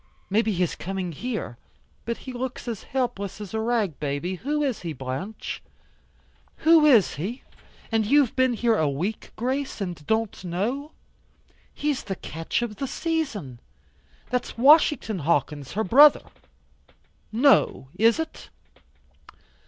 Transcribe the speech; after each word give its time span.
Maybe 0.31 0.51
he 0.51 0.63
is 0.63 0.73
coming 0.73 1.11
here. 1.11 1.59
But 2.05 2.17
he 2.25 2.33
looks 2.33 2.67
as 2.67 2.81
helpless 2.81 3.39
as 3.39 3.53
a 3.53 3.59
rag 3.59 3.99
baby. 3.99 4.33
Who 4.37 4.63
is 4.63 4.79
he, 4.81 4.93
Blanche?" 4.93 5.61
"Who 6.65 6.87
is 6.87 7.17
he? 7.17 7.43
And 7.91 8.03
you've 8.03 8.35
been 8.35 8.53
here 8.53 8.75
a 8.79 8.89
week, 8.89 9.29
Grace, 9.35 9.79
and 9.79 10.03
don't 10.07 10.43
know? 10.43 10.93
He's 11.71 12.05
the 12.05 12.15
catch 12.15 12.63
of 12.63 12.77
the 12.77 12.87
season. 12.87 13.59
That's 14.31 14.57
Washington 14.57 15.19
Hawkins 15.19 15.73
her 15.73 15.83
brother." 15.83 16.25
"No, 17.31 17.89
is 17.95 18.17
it?" 18.17 18.49